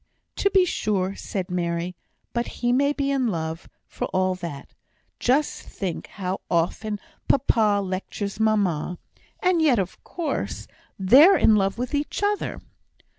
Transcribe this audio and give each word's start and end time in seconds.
"To 0.37 0.49
be 0.49 0.65
sure," 0.65 1.13
said 1.15 1.51
Mary; 1.51 1.95
"but 2.33 2.47
he 2.57 2.73
may 2.73 2.91
be 2.91 3.11
in 3.11 3.27
love, 3.27 3.69
for 3.85 4.05
all 4.05 4.33
that. 4.33 4.73
Just 5.19 5.61
think 5.61 6.07
how 6.07 6.41
often 6.49 6.99
papa 7.27 7.79
lectures 7.83 8.39
mamma; 8.39 8.97
and 9.43 9.61
yet, 9.61 9.77
of 9.77 10.03
course, 10.03 10.65
they're 10.97 11.37
in 11.37 11.55
love 11.55 11.77
with 11.77 11.93
each 11.93 12.23
other." 12.25 12.59